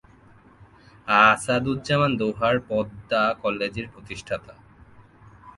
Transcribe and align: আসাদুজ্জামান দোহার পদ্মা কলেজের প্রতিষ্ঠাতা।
আসাদুজ্জামান 1.23 2.11
দোহার 2.19 2.55
পদ্মা 2.69 3.23
কলেজের 3.43 3.87
প্রতিষ্ঠাতা। 3.93 4.53